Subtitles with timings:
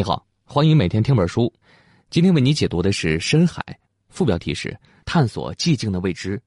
[0.00, 1.52] 你好，欢迎每天听本书。
[2.08, 3.62] 今天为你解读的是《深海》，
[4.08, 6.40] 副标题是“探索寂静的未知”。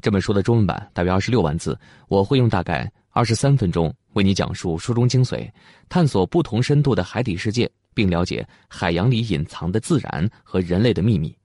[0.00, 1.78] 这本书的中文版大约二十六万字，
[2.08, 5.46] 我会用大概二十三分钟为你讲述书中精髓，
[5.90, 11.36] 探索不同深度的海底世界，并了解海洋里隐藏的自然和人类的秘密。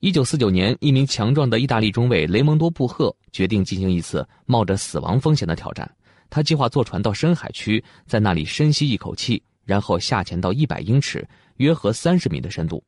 [0.00, 5.86] 一九四九年，一名强壮的意大利中尉雷蒙多·布赫决定进行一次冒着死亡风险的挑战。
[6.30, 11.28] 他计划坐船到深海区，在那里深吸一口气，然后下潜到一百英尺
[11.60, 12.82] （约合三十米）的深度。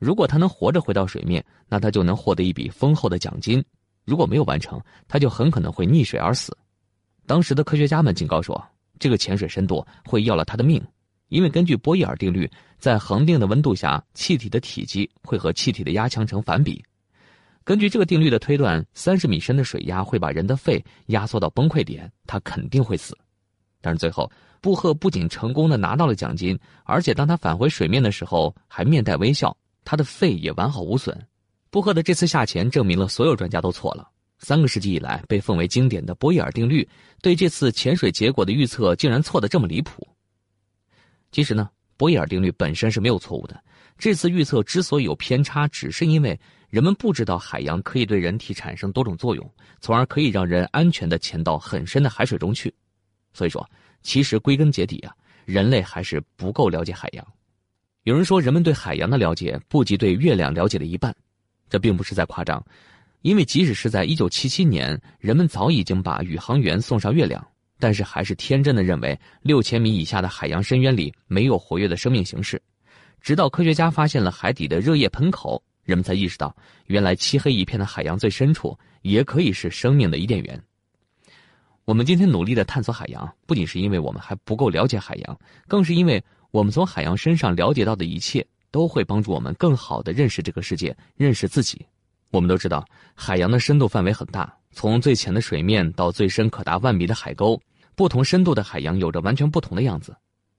[0.00, 3.62] 如果他能活着回到水面，那他就能获得一笔丰厚的奖金；
[4.04, 6.56] 如果没有完成，他就很可能会溺水而死。
[7.24, 8.60] 当时的科学家们警告说，
[8.98, 10.84] 这个潜水深度会要了他的命，
[11.28, 16.84] 因为根据波义尔定律，在恒定的温度下，气体的体积会和气体的压强成反比。
[17.62, 23.16] 根据这个定律的推断，三十米深的水压会把人的肺压缩到崩溃点，他肯定会死。
[23.86, 24.28] 但是最后，
[24.60, 31.16] 布赫不仅成功的拿到了奖金，而且当他返回水面的时候还面带微笑，他的肺也完好无损。
[31.70, 34.08] 布赫的这次下潜证明了所有专家都错了。
[34.40, 36.88] 三个世纪以来被奉为经典的波伊尔定律，
[37.22, 40.04] 对这次潜水结果的预测竟然错得这么离谱。
[41.30, 43.62] 其实呢，波伊尔定律本身是没有错误的。
[43.96, 46.36] 这次预测之所以有偏差，只是因为。
[46.68, 52.74] 人们不知道海洋可以对人体产生多种作用，从而可以让人安全的潜到很深的海水中去。
[53.36, 53.68] 所以说，
[54.00, 57.26] 其实归根结底啊，人类还是不够了解海洋。
[58.04, 61.14] 有人说，人们对海洋的了解不及对月亮了解的一半，
[61.68, 62.64] 这并不是在夸张，
[63.20, 67.46] 因为即使是在一九七七年，人们早已经把宇航员送上月亮，
[67.78, 72.62] 但是还是天真的认为六千米以下的海洋深渊里没有活跃的生命形式，
[73.20, 75.62] 直到科学家发现了海底的热液喷口。
[75.82, 80.60] 人们才意识到，原来漆黑一片的海洋最深处也可以是生命的伊甸园。
[81.86, 86.20] 我们今天努力的探索海洋，不仅是因为我们还不够了解海洋，更是因为
[86.50, 91.86] 我们从海洋身上了解到的一切，都会帮助我们更好的认识这个世界，认识自己。
[92.32, 97.56] 我们都知道，海洋的深度范围很大，从最浅的水面到最深可达万米的海沟，
[97.94, 100.12] 不同深度的海洋有着完全不同的样子。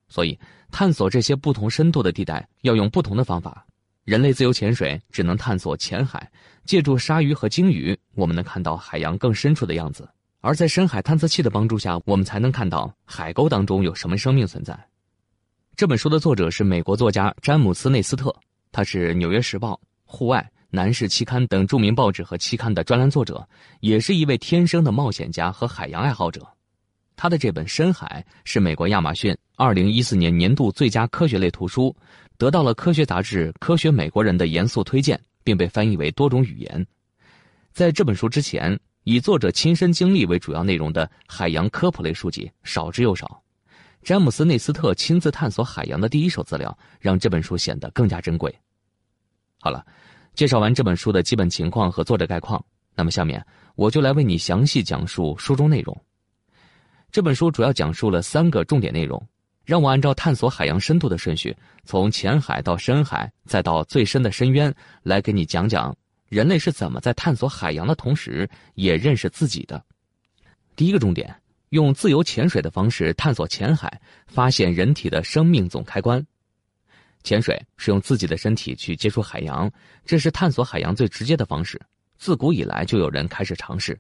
[0.07, 0.39] 所以，
[0.71, 3.67] 探索这些不同深度的地带，要用不同的方法。
[4.05, 6.31] 人类自由潜水只能探索浅海，
[6.63, 10.05] 借助鲨鱼和鲸鱼，我们能看到海洋更深处的样子；
[10.47, 14.73] 而在深海探测器的帮助下，我们才能看到海沟当中有什么生命存在。
[15.75, 18.33] 这本书的作者是美国作家詹姆斯·内斯特，
[18.71, 19.73] 他是《纽约时报》、
[20.05, 23.45] 《户外》、《男士期刊》等著名报纸和期刊的专栏作者，
[23.81, 26.47] 也是一位天生的冒险家和海洋爱好者。
[27.17, 31.93] 他的这本《深海》是美国亚马逊2014年年度最佳科学类图书。
[32.37, 36.87] 得到了科学杂志《科学美国人》的严肃推荐，并被翻译为多种语言。
[37.73, 43.41] 在这本书之前，以作者亲身经历为主要内容的海洋科普类书籍少之又少。
[44.03, 48.53] 詹姆斯·内斯特亲自探索海洋的第一手资料，让这本书显得更加珍贵。
[49.61, 49.85] 好了，
[50.33, 52.61] 介绍完这本书的基本情况和作者概况，
[52.95, 53.41] 那么下面
[53.75, 55.97] 我就来为你详细讲述书中内容。
[57.09, 59.25] 这本书主要讲述了三个重点内容。
[59.63, 65.95] 让我按照探索海洋深度的顺序，从浅海到深海，再到最深的深渊，来给你讲讲
[66.29, 69.83] 人类是怎么在探索海洋的同时，也认识自己的。
[70.75, 71.33] 第一个重点，
[71.69, 76.25] 用自由潜水的方式探索浅海，发现人体的生命总开关。
[77.23, 79.69] 潜水是用自己的身体去接触海洋，
[80.05, 81.81] 这是探索海洋最直接的方式。
[82.17, 83.99] 自古以来就有人开始尝试。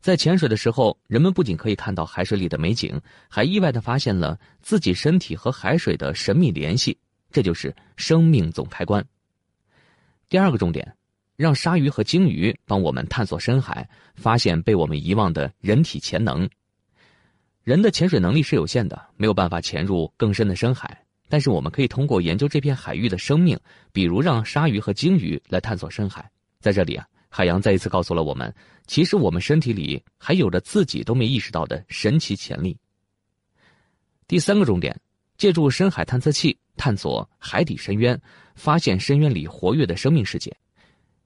[0.00, 6.98] 在潜水的时候，人们不仅可以看到海水里的美景，还意外的发现了自己身体和海水的神秘联系，
[7.30, 9.02] 这就是生命总开关。
[10.28, 10.94] 第二个重点，
[11.36, 16.48] 让鲨鱼和鲸鱼帮我们探索深海，发现被我们遗忘的人体潜能。
[17.62, 23.58] 人的潜水能力是有限的，没有办法潜入更深的深海，但是我们可以通过研究这片海域的生命，
[23.92, 26.30] 比如让鲨鱼和鲸鱼来探索深海。
[26.60, 27.06] 在这里啊。
[27.36, 28.54] 海洋再一次告诉了我们，
[28.86, 32.78] 其实我们身体里还有着自己都没意识到的神奇潜力。
[34.28, 34.96] 第三个重点，
[35.36, 38.16] 借助深海探测器探索海底深渊，
[38.54, 40.56] 发现深渊里活跃的生命世界。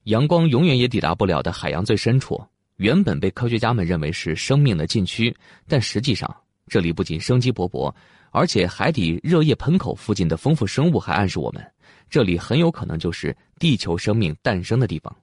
[0.08, 2.43] 阳光永远也抵达不了的海洋最深处，
[2.76, 5.34] 原本被科学家们认为是生命的禁区，
[5.66, 6.34] 但实际上
[6.66, 7.94] 这里不仅生机勃勃，
[8.31, 11.62] 而且海底热液喷口附近的丰富生物还暗示我们，
[12.08, 15.14] 这里很有可能就是地球生命诞生的地方。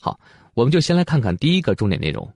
[0.00, 0.18] 好，
[0.54, 2.32] 我们就先来看看第一个重点内容：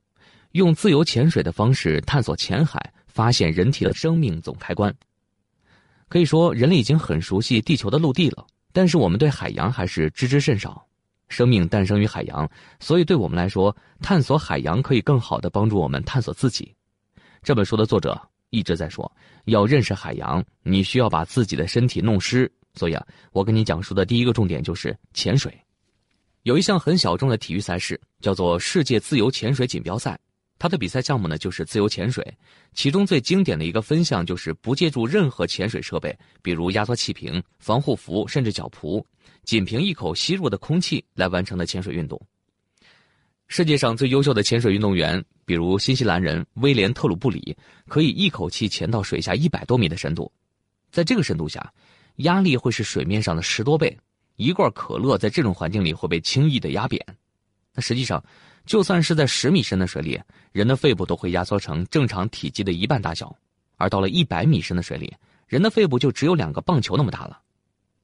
[0.52, 4.94] 用自由潜水的方式探索浅海，发现人体的生命总开关。
[6.06, 10.86] 可以说，人类已经很熟悉地球的陆地了，但是我们对海洋还是知之甚少。
[11.30, 12.46] 生命诞生于海洋，
[12.78, 16.74] 所以对我们来说，探索海洋可以更好的帮助我们探索自己。
[17.42, 19.10] 这本书的作者一直在说，
[19.46, 22.50] 要认识海洋，你需要把自己的身体弄湿。
[22.74, 25.52] 所以啊，我跟你讲述的第一个重点就是潜水。
[26.42, 30.18] 有一项很小众的体育赛事，叫做世界自由潜水锦标赛。
[30.58, 32.22] 它的比赛项目呢，就是自由潜水。
[32.74, 39.02] 其中最经典的一个分项就是不借助任何潜水设备，比如压缩气瓶、防护服，甚至脚蹼，
[39.50, 42.24] 仅凭一口吸入的空气来完成的潜水运动。
[43.48, 47.56] 世界上最优秀的潜水运动员，比如新西兰人威廉·特鲁布里，
[47.88, 50.30] 可以一口气潜到水下一百多米的深度。
[50.92, 51.68] 在这个深度下，
[52.18, 53.98] 压力会是水面上的十多倍。
[54.36, 57.04] 一罐可乐在这种环境里会被轻易的压扁，
[57.74, 58.24] 那实际上，
[58.66, 60.16] 就算是在十米深的水里，
[60.52, 63.36] 人的肺部都会压缩成正常体积的一半大小，
[63.78, 65.12] 而到了一百米深的水里，
[65.48, 67.40] 人的肺部就只有两个棒球那么大了。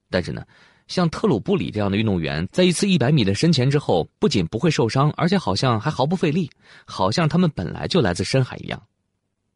[0.09, 0.45] 但是呢，
[0.87, 6.49] 像特鲁布里这样的运动员，在一次一百米的深潜之后，不仅不会受伤，而且好像还毫不费力，
[6.85, 8.81] 好像他们本来就来自深海一样。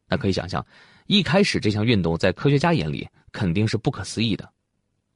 [0.08, 0.66] 那可以想象，
[1.08, 4.48] 一开始这项运动在科学家眼里肯定是不可思议的。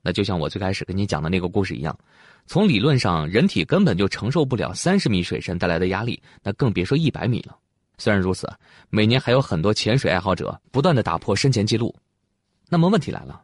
[0.01, 1.97] 那就像我最开始跟你讲的那个故事一样，
[2.45, 7.57] 从理论上，人体根本就承受不了三十米水深带来的压力，那更别说一百米了。
[7.97, 8.47] 虽然如此，
[8.89, 11.95] 每年还有很多潜水爱好者不断的打破深潜记录。
[12.69, 13.41] 那么问题来了，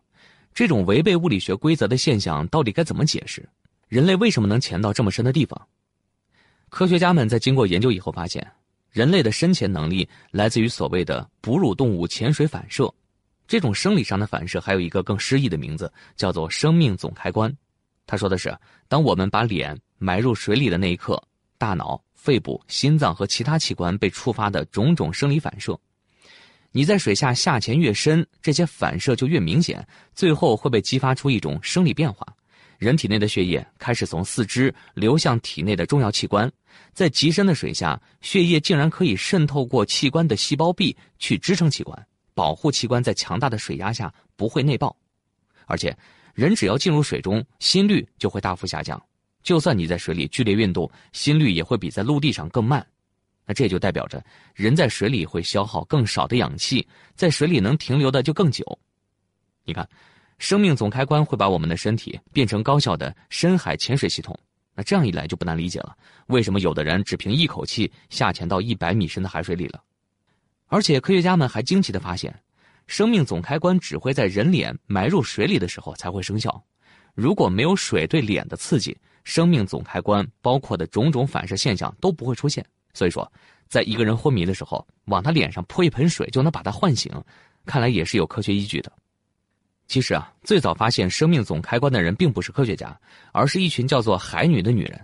[0.54, 3.48] 这种违背物理学规则的现象到底该怎么解释？
[3.88, 5.68] 人类为什么能潜到这么深的地方？
[6.70, 8.46] 科学家们在经过研究以后发现，
[8.92, 12.94] 人类的深潜能力来自于所谓的哺乳动物潜水反射。
[13.48, 17.54] 这种生理上的反射还有一个更诗意的名字，叫做生命总开关。
[18.06, 18.58] 他说的是，
[18.88, 21.22] 当我们把脸埋入水里的那一刻，
[21.58, 25.78] 大脑、肺部、心脏和其他器官被触发的种种生理反射。
[26.72, 29.86] 你在水下下潜越深，这些反射就越明显，
[30.16, 32.26] 最后会被激发出一种生理变化。
[32.78, 36.52] 人体内的血液开始从四肢流向体内的重要器官，
[36.94, 42.08] 在极深的水下，血液竟然可以渗透过器官的细胞壁去支撑器官。
[42.34, 44.96] 保护器官在强大的水压下不会内爆，
[45.66, 45.96] 而且
[46.34, 49.00] 人只要进入水中，心率就会大幅下降。
[49.44, 52.84] 就算你在水里剧烈运动，心率也会比在陆地上更慢。
[53.52, 54.24] 那这就代表着
[54.56, 58.64] 人在水里会消耗更少的氧气，在水里能停留的就更久。
[59.66, 59.86] 你看，
[60.40, 64.40] 生命总开关会把我们的身体变成高效的深海潜水系统。
[64.74, 65.94] 那这样一来就不难理解了，
[66.28, 69.84] 为什么有的人只凭一口气下潜到一百米深的海水里了。
[70.68, 72.34] 而且科学家们还惊奇的发现，
[72.88, 76.64] 生命总开关只会在人脸埋入水里的时候才会生效。
[77.16, 82.66] 如果没有水对脸的刺激，生命总开关包括的种种反射现象都不会出现。
[82.94, 83.32] 所以说，
[83.68, 87.12] 在一个人昏迷的时候，往他脸上泼一盆水就能把他唤醒，
[87.66, 88.92] 看来也是有科学依据的。
[89.88, 92.98] 其实啊，最早发现生命总开关的人并不是科学家，
[93.34, 95.00] 而是一群叫做海女的女人。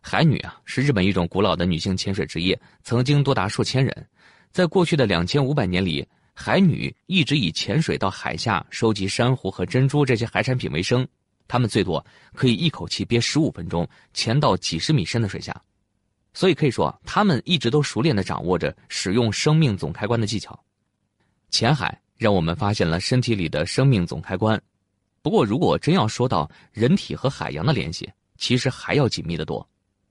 [0.00, 4.08] 海女啊，是日本一种古老的女性潜水职业，曾经多达数千人。
[4.50, 11.06] 在过去的两千五百年里，海女一直以潜水到海下收集珊瑚和珍珠这些海产品为生。
[11.46, 12.04] 她们最多
[12.34, 15.54] 可以一口气憋十五分钟，潜到几十米深的水下。
[16.34, 20.58] 所以可以说，他们一直都熟练的掌握着使用生命总开关的技巧。
[21.48, 24.60] 浅海让我们发现了身体里的生命总开关。
[25.22, 29.66] 不过，如果真要说到人体和海洋的联系，其实还要紧密的多。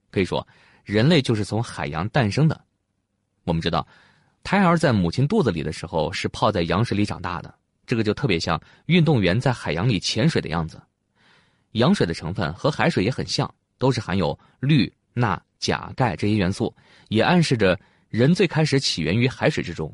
[0.09, 0.47] 可以说，
[0.83, 2.59] 人类就是从海洋诞生的。
[3.43, 3.87] 我们知道。
[4.45, 7.55] 胎儿在母亲肚子里的时候是泡在羊水里长大的，
[7.85, 10.81] 这个就特别像运动员在海洋里潜水的样子。
[11.71, 16.75] 羊水的成分和海水也很像，都是含有氯、钠、钾、钙这些元素，
[17.07, 17.79] 也暗示着
[18.09, 19.89] 人最开始起源于海水之中。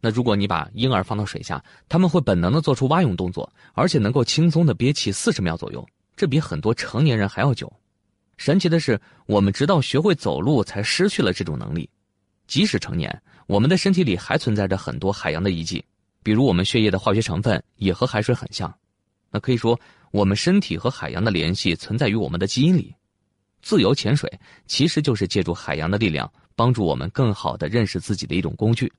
[0.00, 7.72] 那如果你把婴儿放到水下，他们会本能的做出蛙泳动作，而且能够轻松的憋气四十秒左右，这比很多成年人还要久。
[8.36, 11.90] 神奇的是，我们直到学会走路才失去了这种能力，
[12.46, 13.22] 即使成年。
[13.46, 15.84] 我们的身体里还存在着很多海洋的遗迹，
[16.22, 18.72] 比如我们血液的化学成分也和海水很像。
[19.30, 19.78] 那可以说，
[20.10, 22.94] 我们身体和海洋的联系存在于我们的基因里。
[23.62, 24.30] 自由潜水
[24.66, 28.92] 其实就是借助海洋的力量，帮助我们更好的认识自己的一种工具。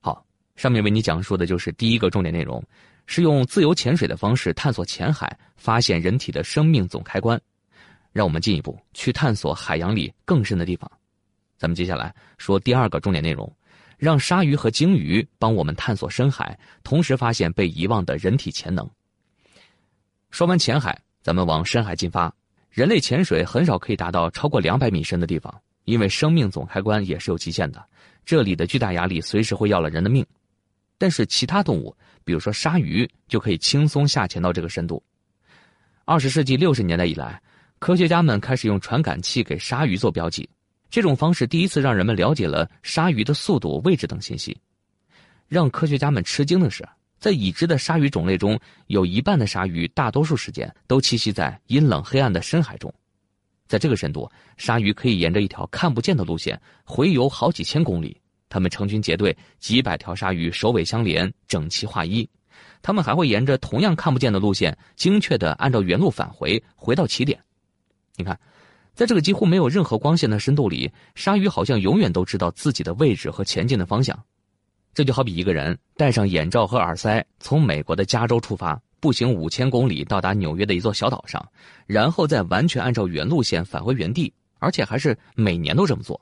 [0.00, 0.24] 好，
[0.56, 2.62] 上面为你讲述的就是第一个重点内容，
[3.06, 7.38] 是用自由潜水的方式探索浅海，发现人体的生命总开关。
[8.12, 10.90] 让我们进一步去探索海洋里更深的地方。
[11.58, 13.52] 咱们接下来说第二个重点内容。
[13.98, 18.88] 让鲨鱼和鲸鱼帮我们探索深海，同时发现被遗忘的人体潜能。
[20.30, 22.32] 说完浅海，咱们往深海进发。
[22.70, 25.52] 人类潜水很少可以达到超过两百米深的地方，
[25.84, 27.84] 因为生命总开关也是有极限的，
[28.24, 30.24] 这里的巨大压力随时会要了人的命。
[30.96, 35.02] 但是其他动物，比如说鲨鱼，就可以轻松下潜到这个深度。
[36.04, 37.40] 二十世纪六十年代以来，
[37.78, 40.48] 科学家们开始用传感器给鲨鱼做标记。
[40.90, 44.56] 这种方式第一次让人们了解了鲨鱼的速度、位置等信息。
[45.46, 46.86] 让科学家们吃惊的是，
[47.18, 52.92] 在已知的鲨鱼种类中，有一半的鲨鱼大多数时间都栖息在阴冷黑暗的深海中。
[53.66, 58.18] 在这个深度，鲨鱼可以沿着一条看不见的路线回游好几千公里。
[58.48, 62.26] 它们成群结队，几百条鲨鱼首尾相连，整齐划一。
[62.80, 67.38] 它们还会沿着同样看不见的路线，精确地按照原路返回，回到起点。
[68.16, 68.38] 你看，
[68.94, 74.18] 在这个几乎没有任何光线的深度里，鲨鱼好像永远都知道自己的位置和前进的方向。
[74.98, 81.48] 这就好比一个人戴上眼罩和耳塞，从美国的加州出发，步行五千公里到达纽约的一座小岛上，
[81.86, 86.20] 然后再完全按照原路线返回原地，而且还是每年都这么做。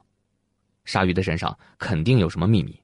[0.85, 2.79] 鲨鱼的身上肯定有什么秘密。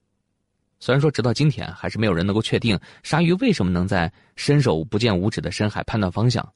[0.80, 6.54] 虽然说直到今天还是没有人能够确定鲨鱼为什么能在伸手不见五指的深海判断方向，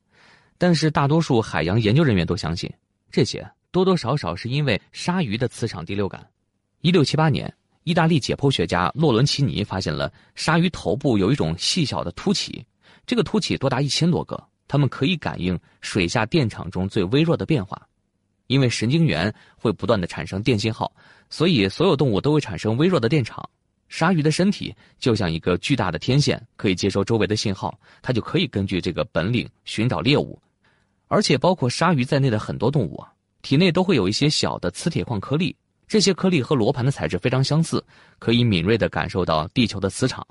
[0.57, 2.73] 但是大多数海洋研究人员都相信，
[3.11, 6.27] 这些多多少少是因为鲨鱼的磁场第六感。
[6.81, 7.55] 一六七八年。
[7.87, 12.67] 意大利解剖学家洛伦齐尼发现了鲨鱼头部有一种细小的凸起，
[13.07, 17.81] 这个凸起多达一千多个，它们可以感应水下电场中最微弱的变化。
[18.49, 20.93] 因为神经元会不断的产生电信号，
[21.31, 23.49] 所以所有动物都会产生微弱的电场。
[23.89, 30.37] 鲨鱼的身体就像一个巨大的天线，可以接收周围的信号，它就可以根据这个本领寻找猎物。
[31.07, 33.13] 而且，包括鲨鱼在内的很多动物啊，
[33.43, 35.55] 体内都会有一些小的磁铁矿颗粒。
[35.87, 37.85] 这些颗粒和罗盘的材质非常相似，
[38.19, 40.27] 可以敏锐地感受到地球的磁场。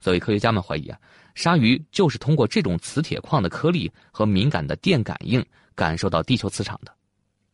[0.00, 0.98] 所以科学家们怀疑啊，
[1.34, 6.94] 鲨鱼就是通过这种磁铁矿的颗粒和敏感的电感应感受到地球磁场的。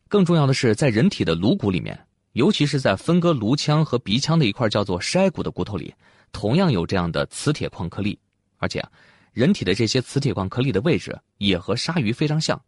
[0.07, 1.99] 更重要的是，在人体的颅骨里面，
[2.33, 5.93] 尤其是在分割颅腔和鼻腔的一块叫做筛骨的骨头里，
[6.31, 8.17] 同样有这样的磁铁矿颗粒。
[8.57, 8.89] 而且啊，
[9.33, 12.61] 人体的这些磁铁矿颗粒的位置也和鲨鱼非常像。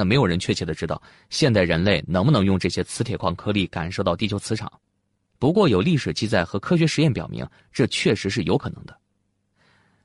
[0.00, 4.72] 那没有人确切的知道现代人类能不能用这些磁铁矿颗粒感受到地球磁场，
[5.38, 8.96] 不过有历史记载和科学实验表明，这确实是有可能的。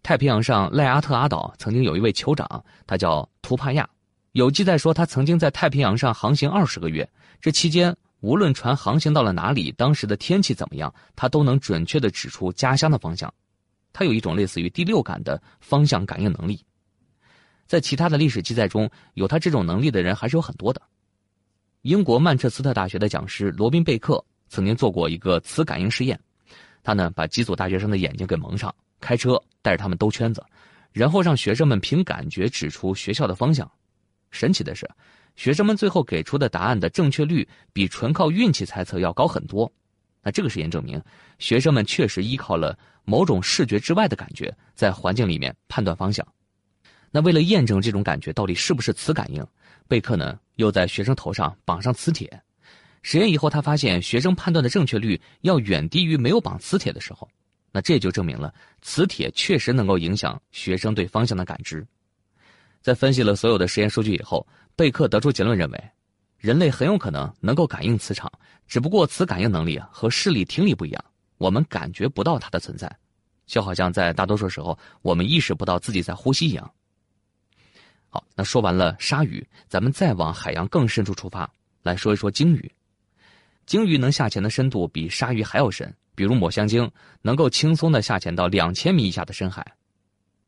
[0.03, 3.89] 太平洋上赖阿特阿岛曾经有一位酋长，他叫图帕亚，
[4.33, 7.09] 有记载说他曾经在太平洋上航行二十个月，
[7.39, 13.33] 这期间无论船航行到了哪里，当时的天气怎么样，他都能准确的指出家乡的方向。
[13.93, 16.59] 他有一种类似于第六感的方向感应能力。
[17.65, 20.81] 在其他的历史记载中，有他这种能力的人还是有很多的。
[21.81, 26.19] 英国曼彻斯特大学的讲师罗宾贝克曾经做过一个磁感应试验，
[26.83, 30.43] 他呢把几组大学生的眼睛给蒙上，开车带着他们兜圈子，
[30.91, 33.69] 然后让学生们凭感觉指出学校的方向。
[34.31, 34.89] 神奇的是，
[35.35, 39.71] 学生们最后给出的答案的正确率比纯靠运气猜测要高很多。
[40.23, 41.01] 那这个实验证明，
[41.37, 46.25] 学生们确实依靠了某种视觉之外的感觉，在环境里面判断方向。
[47.15, 49.41] 那为了验证这种感觉到底是不是磁感应，
[49.87, 52.29] 贝克呢又在学生头上绑上磁铁。
[53.03, 57.25] 实验以后，他发现学生判断的正确率要远低于没有绑磁铁的时候。
[57.71, 61.87] 那这就证明了磁铁确实能够影响学生对方向的感知。
[62.81, 64.45] 在分析了所有的实验数据以后，
[64.75, 65.83] 贝克得出结论认为，
[66.37, 68.29] 人类很有可能能够感应磁场，
[68.67, 71.05] 只不过磁感应能力和视力、听力不一样，
[71.37, 72.93] 我们感觉不到它的存在，
[73.45, 76.69] 就好像在大多数时候我们意识不到自己在呼吸一样。
[78.15, 81.51] 好，那说完了鲨鱼，咱们再往海洋更深处出发，
[81.83, 82.71] 来说一说鲸鱼。
[83.65, 86.89] 鲸鱼能下潜的深度比鲨鱼还要深，比如抹香鲸
[87.21, 89.69] 能够轻松的下潜到两千米以下的深海。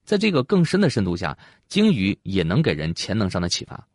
[0.06, 3.86] 在这个更深的深度下，鲸鱼也能给人潜能上的启发。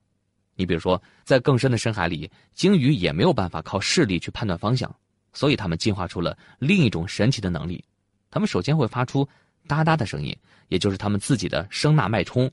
[0.54, 4.94] 你比如说，在更深的深海里，鲸鱼也没有办法靠视力去判断方向，
[5.32, 7.82] 所以它们进化出了另一种神奇的能力。
[8.30, 9.26] 它们首先会发出
[9.66, 10.36] 哒哒的声音，
[10.68, 12.52] 也就是它们自己的声呐脉冲。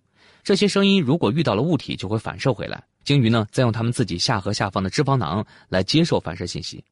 [0.49, 2.83] 这些声音如果遇到了物体，就会反射回来。
[3.03, 6.83] 鲸鱼呢，再用它们自己下颌下方的脂肪囊来接受反射信息。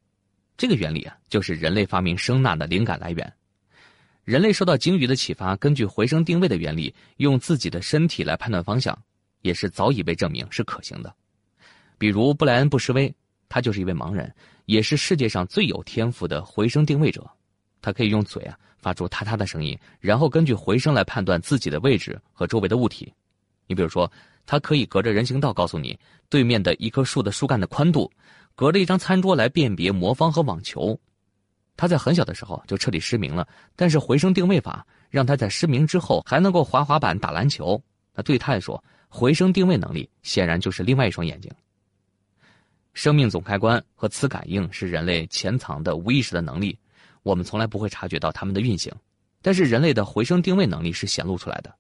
[0.56, 3.34] 这个原理啊，就是人类发明声呐的灵感来源。
[4.26, 8.96] 人类受到鲸鱼的启发，根据回声定位的原理，用自己的身体来判断方向，
[9.42, 11.12] 也是早已被证明是可行的。
[11.98, 13.12] 比如布莱恩·布什威，
[13.50, 14.32] 他就是一位盲人，
[14.68, 17.28] 也是世界上最有天赋的回声定位者。
[17.82, 23.12] 他可以用嘴啊发出嗒嗒的声音，然后根据回声来判断自己的位置和周围的物体。
[23.68, 24.10] 你比如说，
[24.46, 28.10] 它可以隔着人行道告诉你对面的一棵树的树干的宽度，
[28.56, 30.98] 隔着一张餐桌来辨别魔方和网球。
[31.76, 37.80] 他在很小的时候就彻底失明了，但是回声定位法让他在失明之后还能够滑滑板、打篮球。
[38.16, 41.52] 那对他来说，回声定位能力显然就是另外一双眼睛。
[42.94, 46.80] 生命总开关和磁感应是人类潜藏的无意识的能力，
[47.22, 48.92] 我们从来不会察觉到它们的运行，
[49.42, 51.72] 但是人类的回声定位能力是显露出来的。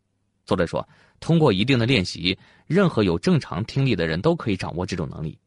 [0.45, 0.87] 作者说。
[1.19, 5.37] 通过一定的练习，任何有正常听力的人都可以掌握这种能力。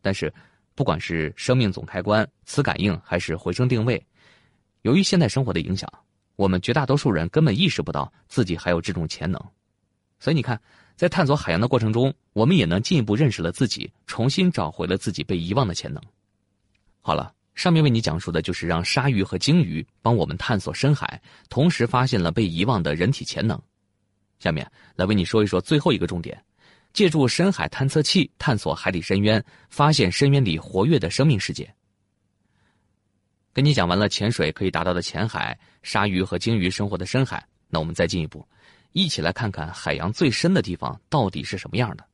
[0.00, 0.32] 但是，
[0.74, 4.04] 不管是生命总开关、磁感应还是回声定位，
[4.82, 5.88] 由于现代生活的影响，
[6.34, 9.40] 我们绝大多数人根本意识不到自己还有这种潜能。
[10.18, 10.60] 所以你看，
[10.96, 16.02] 在探索海洋的过程中，我们也能进一步认识了自己，重新找回了自己被遗忘的潜能。
[17.00, 23.60] 好了，上面为你讲述的就是让鲨鱼和鲸鱼帮我们探索深海，同时发现了被遗忘的人体潜能。
[24.42, 26.36] 下面来为你说一说最后一个重点：
[26.92, 31.72] 借助深海探测器探索海底深渊，发现深渊里活跃的生命世界。
[33.52, 38.44] 跟你讲完了潜水可以达到的浅海，鲨鱼和鲸鱼生活的深海，那我们再进一步。
[38.90, 42.04] 一起来看看海洋最深的地方到底是什么样的。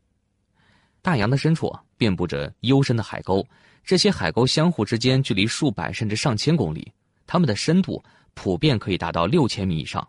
[1.01, 3.43] 大洋的深处遍布着幽深的海沟，
[3.83, 6.93] 这些海沟相互之间距离数百甚至上千公里，
[7.27, 8.05] 它们的深度
[8.35, 10.07] 普遍可以达到六千米以上。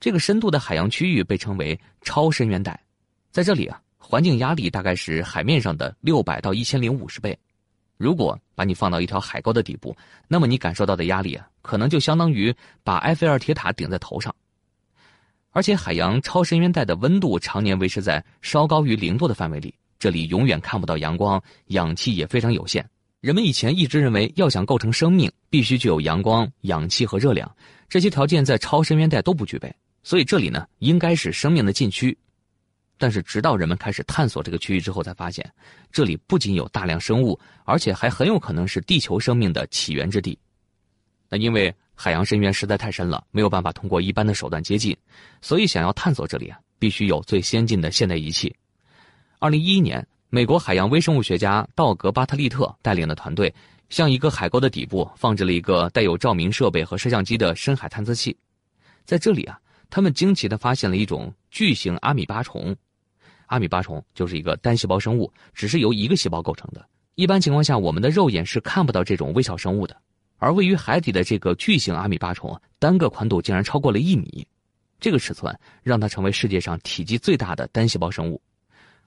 [0.00, 2.78] 这个深度的海洋区域被称为超深渊带，
[3.30, 7.36] 在这里啊，环境压力大概是海面上的六百到一千零五十倍。
[7.96, 9.96] 如果把你放到一条海沟的底部，
[10.28, 14.32] 那么你感受到的压力啊，可能就相当于把埃菲尔铁塔顶在头上。
[15.50, 22.88] 而且，海洋超深渊带的温度常年维持在稍高于零度的范围里，这里永远看不到阳光，氧气也非常有限。
[23.20, 27.52] 人们以前一直认为，要想构成生命，必须具有阳光、氧气和热量，
[27.88, 29.74] 这些条件在超深渊带都不具备，
[30.08, 32.16] 所以这里呢应该是生命的禁区。
[32.96, 35.44] 但是，直到人们开始探索这个区域之后，才发现
[35.92, 40.38] 这里不仅有大量生物，而且还很有可能是地球生命的起源之地。
[41.28, 41.74] 那因为。
[42.00, 44.96] 海洋深渊实在太深了，没有办法通过一般的手段接近，
[45.42, 48.54] 所以想要探索这里啊，必须有最先进的现代仪器。
[49.40, 53.52] 二零一一年，美国海洋微生物学家道格·巴特利特带领的团队，
[53.88, 58.36] 向一个海沟的底部放置了一个带有照明设备和摄像机的深海探测器。
[59.04, 59.58] 在这里啊，
[59.90, 62.74] 他们惊奇地发现了一种巨型阿米巴虫。
[63.46, 66.86] 阿米巴虫就是一个单细胞生物，只是由一个细胞构成的。
[67.14, 69.96] 一般情况下，我们的肉眼是看不到这种微小生物的。
[70.36, 74.46] 而位于海底的这个巨型阿米巴虫，单个宽度竟然超过了一米，
[75.00, 75.52] 这个尺寸
[75.82, 78.40] 让它成为世界上体积最大的单细胞生物。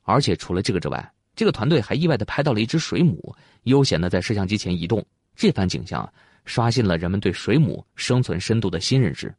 [0.03, 5.05] 而且除了这个之外，这个团队还意外地拍到了一只水母，悠闲地在摄像机前移动。
[5.35, 6.11] 这番景象
[6.44, 9.33] 刷新了人们对水母生存深度的新认知。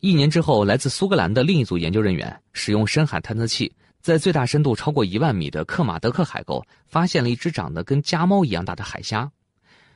[0.00, 9.30] 一年之后，来自苏格兰的另一组研究人员使用深海探测器，在最大深度超过一万米的克马德克海沟，发现了一只长得跟家猫一样大的海虾。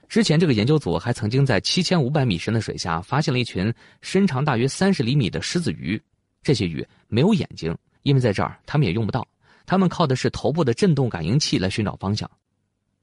[0.07, 6.01] 之前，这个研究组还曾经在七千五百米深的水下发现了一群身长大约三十厘米的狮子鱼。
[6.43, 9.27] 这些鱼没有眼睛，因为在这儿它们也用不到，
[9.65, 12.31] 它们靠的是头部的震动感应器来寻找方向。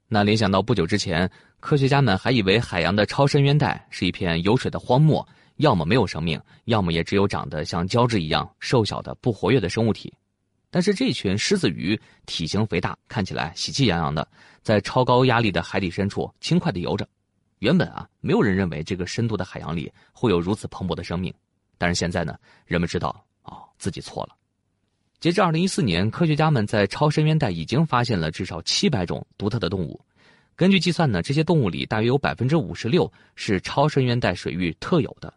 [0.08, 1.28] 那联想到不久之前，
[1.60, 5.28] 科学家们还以为海洋的超深渊带是一片有水的荒漠，
[5.62, 10.12] 要么没有生命，要么也只有长得像胶质一样瘦小的不活跃的生物体。
[10.70, 14.28] 但是这群狮子鱼体型肥大，看起来喜气洋洋的，
[14.64, 17.08] 在超高压力的海底深处轻快地游着。
[17.60, 21.34] 原本啊，没有人认为这个深度的海洋里会有如此蓬勃的生命。
[21.78, 24.36] 但是现在呢，人们知道哦，自己错了。
[25.20, 30.00] 截至二零一四年，科学家们在超深渊带已经发现了至少七百种独特的动物。
[30.56, 35.32] 根据计算呢，这些动物里大约有百分之五十六是超深渊带水域特有的。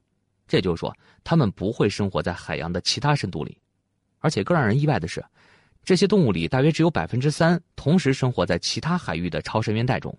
[0.46, 3.58] 这就是说，它们不会生活在海洋的其他深度里。
[4.18, 5.24] 而且更让人意外的是，
[5.82, 10.16] 这些动物里大约只有百分之三同时生活在其他海域的超深渊带中。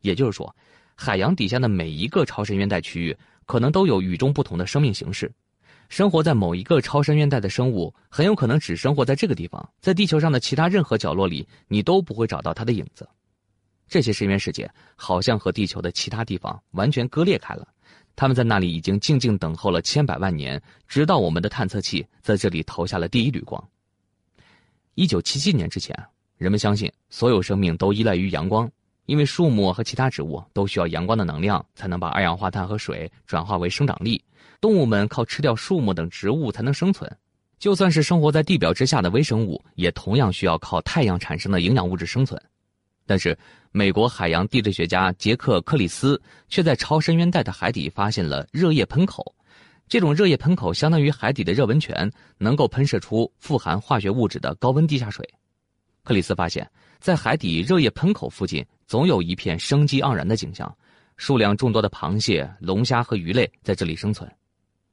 [0.00, 0.54] 也就是说，
[0.94, 5.30] 海洋底下的每一个超深渊带区域可能都有与众不同的生命形式。
[5.90, 13.06] 生活在某一个超深渊带的生物很有可能只生活在这个地方，在地球上的其他任何角落里你都不会找到它的影子。
[13.86, 17.68] 这些深渊世界好像和地球的其他地方完全割裂开了。
[18.16, 23.62] 他们在那里已经静静等候了千百万年，直到我们的探测器在这里投下了第一缕光。
[24.94, 25.96] 一九七七年之前，
[26.36, 28.70] 人们相信所有生命都依赖于阳光，
[29.06, 34.22] 因为树木和其他植物都需要阳光的能量才能把二氧化碳和水转化为生长力。
[34.60, 37.10] 动物们靠吃掉树木等植物才能生存，
[37.58, 42.40] 就算是生活在地表之下的微生物，也同样需要靠太阳产生的营养物质生存。
[43.06, 43.36] 但是，
[43.70, 49.34] 美国海洋地质学家杰克·克里斯却在超深渊带的海底发现了热液喷口。
[49.86, 55.28] 这种热液喷口相当于海底的热温泉，能够喷射出富含化学物质的高温地下水。
[56.02, 60.74] 克里斯发现，在海底热液喷口附近，总有一片生机盎然的景象，
[61.18, 64.30] 数量众多的螃蟹、龙虾和鱼类在这里生存。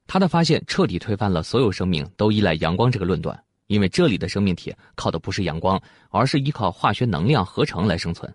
[0.08, 3.42] 他的发现彻底推翻了所有生命都依赖阳光这个论断。
[3.72, 8.30] 因为这里的生命体靠的不是阳光，而是依靠化学能量合成来生存。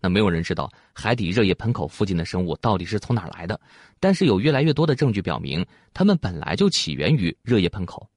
[0.00, 3.60] 那没有人知道海底热液喷口附近的生物到底是从哪来的，
[4.00, 8.08] 但是有越来越多的证据表明，它们本来就起源于热液喷口。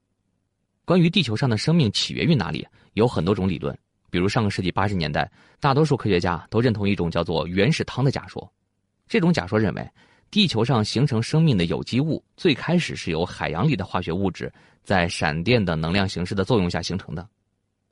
[0.85, 3.77] 关于地球上的生命起源于哪里，有很多种理论。
[4.09, 8.49] 比如上个世纪八十年代，大多数科学家都认同一种叫做“原始汤”的假说。
[9.05, 9.85] 这种假说认为，
[10.29, 14.49] 地球上形成生命的有机物，最开始是由海洋里的化学物质
[14.83, 17.27] 在闪电的能量形式的作用下形成的。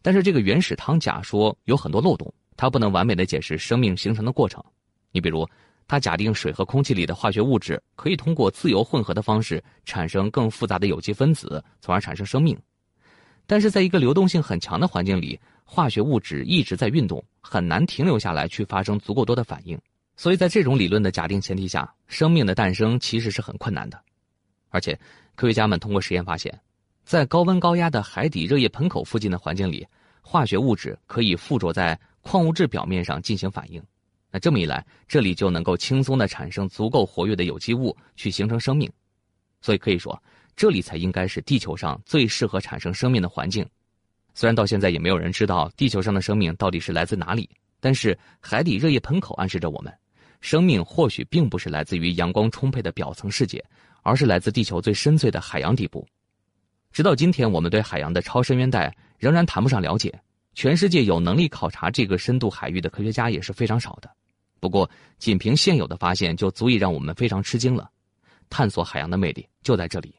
[0.01, 4.63] 但是这个原始汤假说有很多漏洞，它不能完美的解释生命形成的过程。
[5.11, 5.47] 你比如，
[5.87, 12.57] 它假定水和空气里的化学物质可以通过自由混合的方式产生更复杂的有机分子，从而产生生命。
[13.47, 19.79] 但是在一个流动性很强的环境里，化学物质一直在运动，很难停留下来去发生足够多的反应。
[20.15, 23.99] 所以在这种理论的假定前提下，生命的诞生其实是很困难的。
[24.69, 24.97] 而且，
[25.35, 26.59] 科学家们通过实验发现，
[27.09, 29.83] 在高温高压的海底热液盆口附近的环境里，
[30.21, 33.81] 化学物质可以附着在矿物质表面上进行反应。
[34.29, 38.87] 那这么一来，这里就能够轻松的产生足够活跃的有机物去形成生命。
[39.59, 40.21] 所以可以说。
[40.55, 43.67] 这里才应该是地球上最适合产生生命的环境。
[44.35, 49.91] 虽然到现在也没有人知道地球上的生命到底是来自哪里，但是海底热液盆口暗示着我们，
[50.41, 53.65] 生命或许并不是来自于阳光充沛的表层世界，
[54.03, 56.05] 而是来自地球最深邃的海洋底部。
[56.91, 60.13] 直到今天，我们对海洋的超深渊带仍然谈不上了解，
[60.55, 64.09] 全世界有能力考察这个深度海域的科学家也是非常少的。
[64.59, 67.89] 不过，仅凭现有的发现就足以让我们非常吃惊了。
[68.49, 70.13] 探索海洋的魅力就在这里。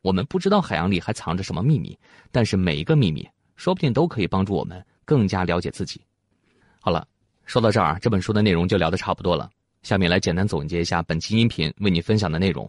[0.00, 1.96] 我们不知道海洋里还藏着什么秘密，
[2.32, 6.00] 但是每一个秘密说不定都可以帮助我们更加了解自己。
[6.80, 7.06] 好了，
[7.44, 9.48] 说到这儿，这本书的内容就聊得差不多了。
[9.82, 12.68] 下面来简单总结一下本期音频为你分享的内容。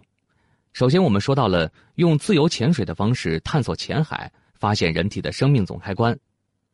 [0.75, 6.13] 首先，我们说到了用自由潜水的方式探索浅海，发现人体的生命总开关。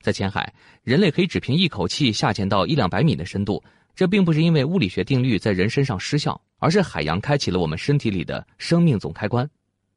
[0.01, 9.47] 在浅海，人类可以只凭一口气下潜到一两百米的深度，这并不是因为物理学定律在人身上失效，而是海洋开启了我们身体里的生命总开关。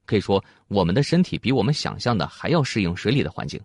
[0.05, 3.59] 可以说，我们的身体比我们想象的还要适应水里的环境。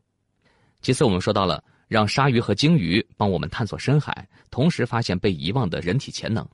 [0.81, 6.47] 其次，我们说到了让鲨鱼和鲸鱼帮我们探索深海，同时发现被遗忘的人体潜能。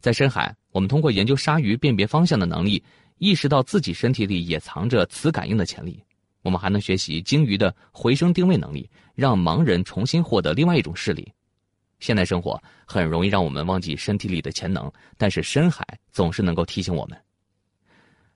[0.00, 2.82] 在深海，我们通过研究鲨鱼辨别方向的能力，
[3.22, 6.02] 意识到自己身体里也藏着磁感应的潜力。
[6.42, 11.32] 我们还能学习鲸鱼的回声定位能力，让盲人重新获得另外一种视力。
[12.00, 17.16] 现代生活很容易让我们忘记身体里的潜能，但是深海总是能够提醒我们。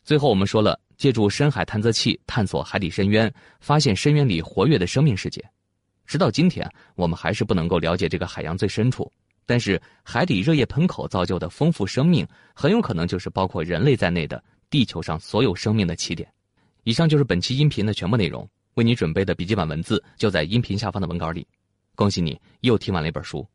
[0.05, 5.45] 最后，我们说了，借助深海探测器探索海底深渊，发现深渊里活跃的生命世界。
[6.07, 9.13] 直到今天，我们还是不能够了解这个海洋最深处。
[9.45, 16.29] 但是，海底热液喷口造就的丰富生命，很有可能就是包括人类在内的地球上所有生命的起点。
[16.85, 18.49] 以上就是本期音频的全部内容。
[18.75, 21.47] 为你准备的笔记本文字就在音频下方的文稿里。
[21.95, 23.47] 恭喜你又听完了一本书。